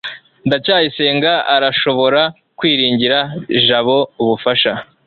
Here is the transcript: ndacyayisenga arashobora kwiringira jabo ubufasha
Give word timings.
ndacyayisenga 0.47 1.31
arashobora 1.55 2.21
kwiringira 2.57 3.19
jabo 3.65 3.97
ubufasha 4.21 4.71